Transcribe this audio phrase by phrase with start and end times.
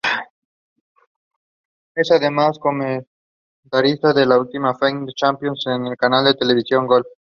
[1.93, 7.05] Es además comentarista de la Ultimate Fighting Championship en el canal de televisión Gol.